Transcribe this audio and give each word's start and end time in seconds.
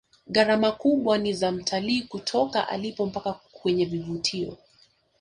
gharama 0.27 0.71
kubwa 0.71 1.17
ni 1.17 1.33
za 1.33 1.51
mtalii 1.51 2.01
kutoka 2.01 2.67
alipo 2.69 3.05
mpaka 3.05 3.33
kwenye 3.33 3.85
vivutio 3.85 4.57